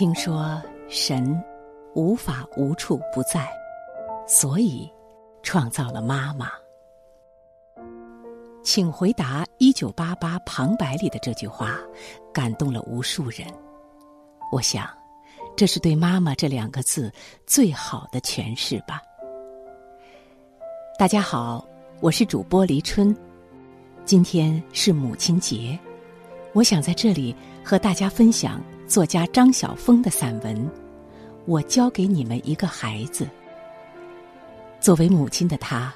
[0.00, 0.58] 听说
[0.88, 1.38] 神
[1.94, 3.46] 无法无处不在，
[4.26, 4.90] 所以
[5.42, 6.50] 创造了妈妈。
[8.62, 11.78] 请回答一九八八旁白里的这句话，
[12.32, 13.46] 感动了无数人。
[14.50, 14.88] 我想，
[15.54, 17.12] 这是对“妈妈”这两个字
[17.46, 19.02] 最好的诠释吧。
[20.98, 21.62] 大家好，
[22.00, 23.14] 我是主播黎春，
[24.06, 25.78] 今天是母亲节，
[26.54, 30.56] 我想在这里和大家分享作家张晓峰的散文
[31.46, 33.24] 《我教给你们一个孩子》。
[34.80, 35.94] 作为母亲的她。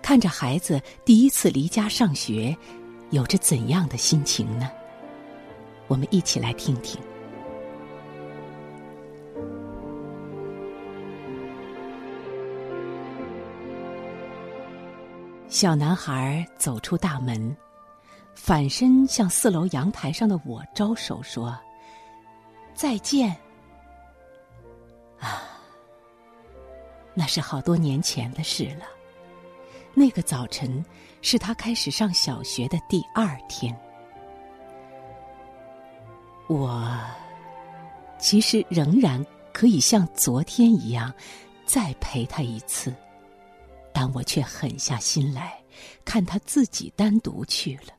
[0.00, 2.56] 看着孩子第一次离家上学，
[3.10, 4.70] 有着怎样的心情呢？
[5.88, 7.00] 我们一起来听听。
[15.48, 17.54] 小男孩走出大门，
[18.32, 21.58] 反身向四楼阳台上的我招手说
[22.78, 23.36] ：“再见。”
[25.18, 25.42] 啊，
[27.12, 28.86] 那是好多年前的事了。
[29.94, 30.84] 那个早晨，
[31.20, 33.76] 是他开始上小学的第二天。
[36.46, 36.96] 我
[38.16, 41.12] 其实仍然可以像昨天一样，
[41.66, 42.94] 再陪他一次，
[43.92, 45.60] 但我却狠下心来，
[46.04, 47.92] 看他自己单独去了。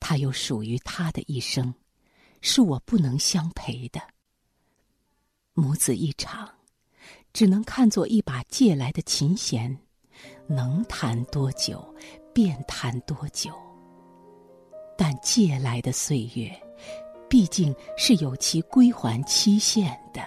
[0.00, 1.72] 他有属于他的一生，
[2.42, 4.00] 是我不能相陪的。
[5.54, 6.46] 母子一场，
[7.32, 9.74] 只能看作一把借来的琴弦。
[10.46, 11.82] 能弹多久，
[12.34, 13.50] 便弹多久。
[14.98, 16.52] 但借来的岁月，
[17.28, 20.20] 毕竟是有其归还期限的。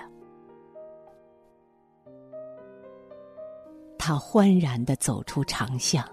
[3.98, 6.08] 他欢然的走出长巷，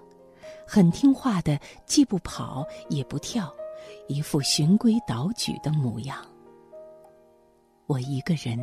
[0.67, 3.53] 很听话的，既不跑也不跳，
[4.07, 6.17] 一副循规蹈矩的模样。
[7.85, 8.57] 我一个人，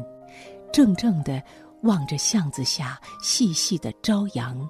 [0.72, 1.42] 怔怔的
[1.82, 4.68] 望着巷子下细细的朝阳。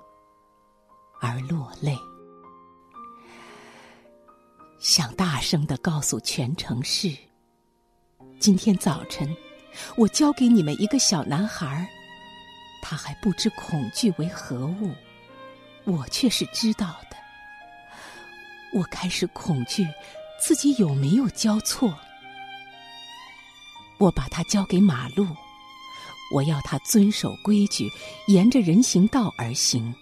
[1.23, 1.95] 而落泪，
[4.79, 7.15] 想大声的告诉全城市：
[8.39, 9.37] 今天早晨，
[9.99, 11.87] 我交给你们一个小男孩
[12.81, 14.95] 他还不知恐惧为何物，
[15.85, 17.17] 我却是知道的。
[18.73, 19.87] 我开始恐惧
[20.41, 21.95] 自己有没有交错。
[23.99, 25.27] 我把他交给马路，
[26.33, 27.91] 我要他遵守规矩，
[28.27, 29.95] 沿着人行道而行。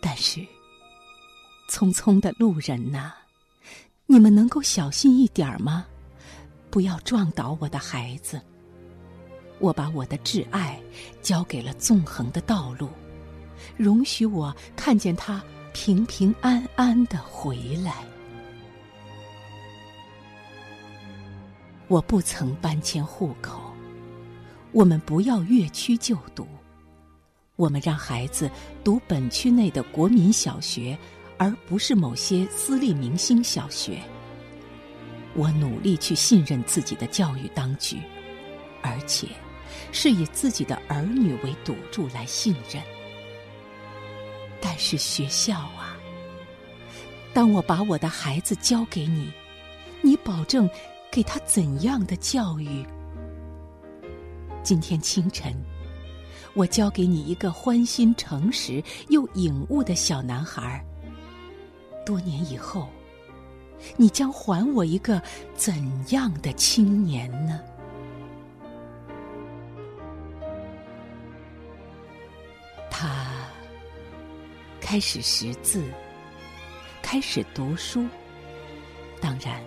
[0.00, 0.46] 但是，
[1.68, 3.12] 匆匆的路人呐，
[4.06, 5.86] 你们能够小心一点儿吗？
[6.70, 8.40] 不要撞倒我的孩子。
[9.58, 10.80] 我把我的挚爱
[11.22, 12.90] 交给了纵横的道路，
[13.76, 15.42] 容许我看见他
[15.72, 18.04] 平平安安的回来。
[21.88, 23.60] 我不曾搬迁户口，
[24.72, 26.46] 我们不要越区就读。
[27.54, 28.50] 我们让孩子
[28.82, 30.98] 读本区内的国民小学，
[31.38, 34.00] 而不是某些私立明星小学。
[35.34, 37.98] 我努力去信任自己的教育当局，
[38.82, 39.28] 而且
[39.92, 42.82] 是以自己的儿女为赌注来信任。
[44.60, 45.96] 但是学校啊，
[47.32, 49.30] 当我把我的孩子交给你，
[50.02, 50.68] 你保证
[51.16, 52.84] 给他怎样的教育？
[54.62, 55.50] 今天清晨。
[56.52, 60.84] 我交给你一个欢心诚实又颖悟的小男孩。
[62.04, 62.90] 多年以后，
[63.96, 65.18] 你将还我一个
[65.54, 65.74] 怎
[66.10, 67.62] 样的青年呢？
[72.90, 73.48] 他
[74.82, 75.82] 开始识字，
[77.00, 78.04] 开始读书，
[79.18, 79.62] 当然，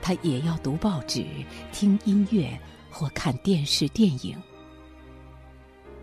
[0.00, 1.26] 他也要读报纸、
[1.72, 2.58] 听音乐
[2.90, 4.36] 或看电视电影。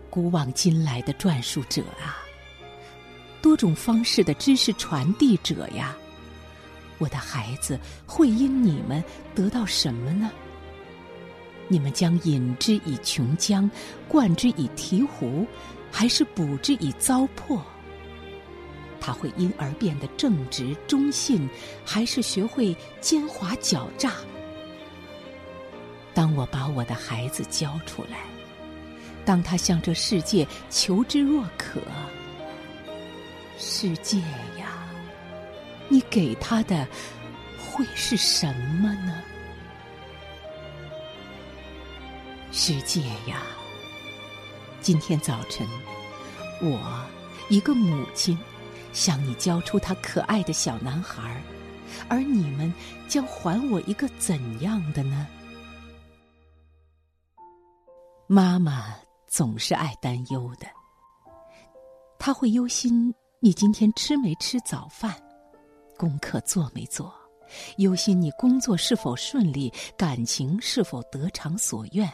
[0.08, 2.18] 古往今来的撰述者啊，
[3.42, 5.94] 多种方式的知识传递者呀，
[6.98, 9.02] 我的孩子会因你们
[9.34, 10.30] 得到什么呢？
[11.68, 13.68] 你们将饮之以琼浆，
[14.08, 15.44] 灌之以醍醐，
[15.90, 17.60] 还是补之以糟粕？
[19.00, 21.48] 他会因而变得正直忠信，
[21.84, 24.12] 还是学会奸猾狡诈？
[26.14, 28.18] 当我把我的孩子交出来。
[29.24, 31.80] 当他向这世界求之若渴，
[33.58, 34.18] 世界
[34.56, 34.88] 呀，
[35.88, 36.86] 你给他的
[37.58, 39.20] 会是什么呢？
[42.52, 43.42] 世界呀，
[44.80, 45.66] 今天早晨，
[46.62, 47.04] 我
[47.48, 48.38] 一个母亲
[48.96, 51.38] 向你交出他可爱的小男孩，
[52.08, 52.72] 而你们
[53.06, 55.26] 将还我一个怎样的呢？
[58.26, 58.96] 妈妈
[59.26, 60.66] 总是爱担忧的，
[62.18, 65.14] 她会忧心你今天吃没吃早饭，
[65.98, 67.14] 功课做没做，
[67.76, 72.10] 忧心你工作是否顺利，感情是否得偿所愿，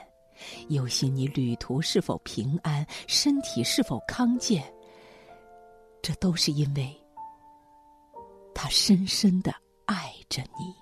[0.71, 4.65] 忧心你旅途是否平安，身体是否康健。
[6.03, 6.93] 这都是因为，
[8.53, 9.55] 他深深的
[9.87, 10.75] 爱着你。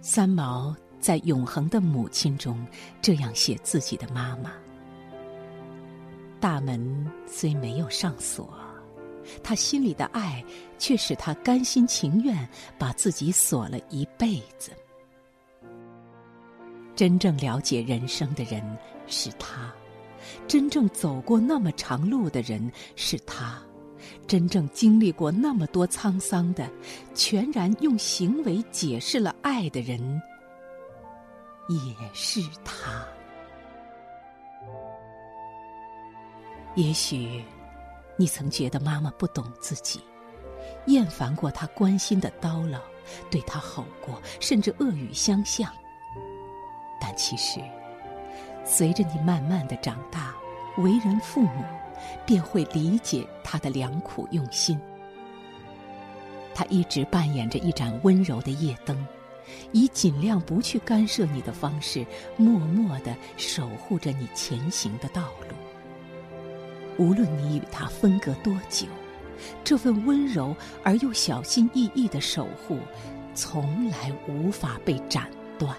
[0.00, 2.66] 三毛在《永恒的母亲》中
[3.00, 4.54] 这样写自己的妈妈
[6.40, 8.52] ：“大门虽没有上锁，
[9.44, 10.44] 他心里的爱
[10.78, 12.36] 却使他甘心情愿
[12.76, 14.72] 把自己锁了一辈子。
[16.96, 18.60] 真正了解人生的人
[19.06, 19.72] 是他，
[20.46, 23.60] 真正走过那么长路的人是他。”
[24.26, 26.68] 真正经历过那么多沧桑的，
[27.14, 30.00] 全然用行为解释了爱的人，
[31.68, 31.78] 也
[32.12, 33.04] 是他。
[36.74, 37.42] 也许，
[38.16, 40.00] 你曾觉得妈妈不懂自己，
[40.86, 42.80] 厌烦过她关心的叨唠，
[43.30, 45.72] 对她吼过，甚至恶语相向。
[47.00, 47.60] 但其实，
[48.66, 50.34] 随着你慢慢的长大，
[50.78, 51.64] 为人父母。
[52.26, 54.78] 便会理解他的良苦用心。
[56.54, 59.06] 他一直扮演着一盏温柔的夜灯，
[59.72, 62.04] 以尽量不去干涉你的方式，
[62.36, 65.56] 默默的守护着你前行的道路。
[66.98, 68.86] 无论你与他分隔多久，
[69.64, 70.54] 这份温柔
[70.84, 72.78] 而又小心翼翼的守护，
[73.34, 75.74] 从来无法被斩断。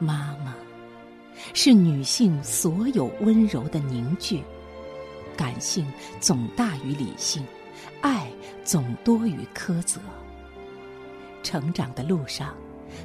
[0.00, 0.54] 妈妈。
[1.54, 4.42] 是女性所有温柔的凝聚，
[5.36, 7.46] 感性总大于理性，
[8.02, 8.30] 爱
[8.64, 10.00] 总多于苛责。
[11.42, 12.54] 成长的路上，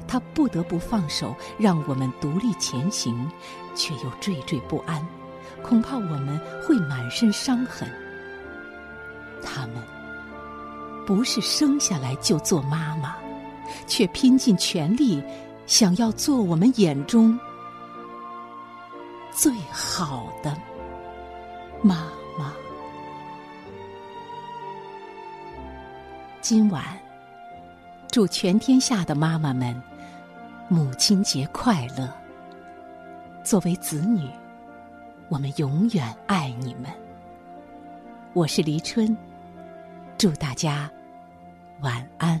[0.06, 3.26] 她不得不放手，让我们独立前行，
[3.74, 5.02] 却又惴惴不安，
[5.62, 7.88] 恐怕我们会满身伤痕。
[9.42, 9.82] 他们
[11.06, 13.16] 不是生下来就做妈妈，
[13.86, 15.22] 却拼尽全力
[15.66, 17.38] 想要做我们眼中。
[19.32, 20.56] 最好的
[21.82, 22.08] 妈
[22.38, 22.52] 妈，
[26.40, 26.82] 今晚
[28.10, 29.80] 祝全天下的妈妈们
[30.68, 32.08] 母亲节快乐。
[33.44, 34.30] 作为子女，
[35.28, 36.90] 我们永远爱你们。
[38.32, 39.16] 我是黎春，
[40.16, 40.90] 祝大家
[41.80, 42.40] 晚安。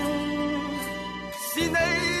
[1.53, 2.20] 是你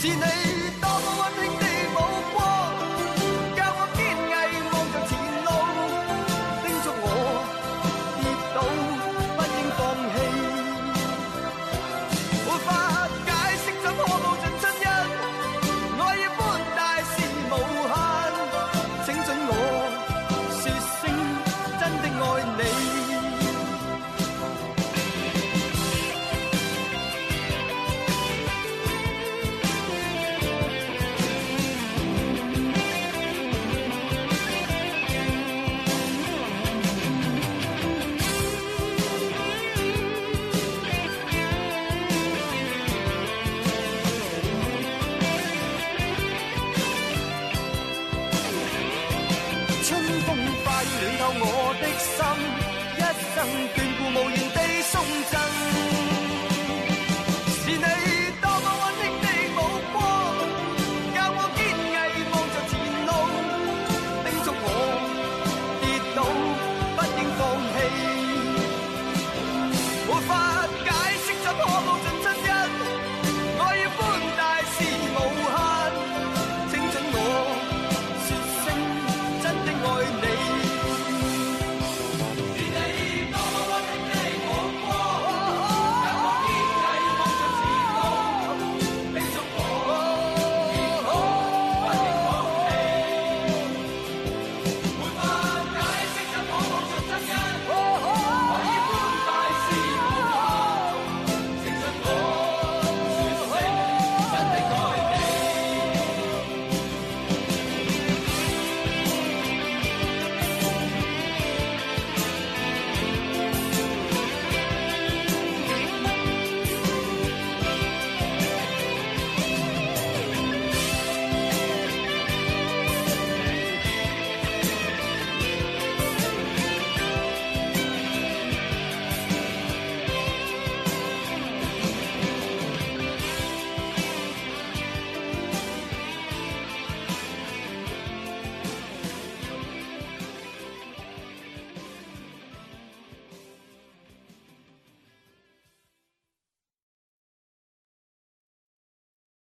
[0.00, 0.14] 是你
[0.80, 1.59] 多么温馨。